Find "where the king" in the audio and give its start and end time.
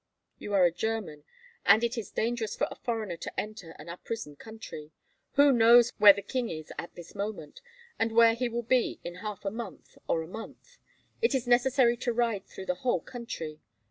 5.99-6.49